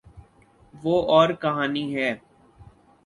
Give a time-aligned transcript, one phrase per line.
[0.73, 2.09] وہ اورکہانی ہے۔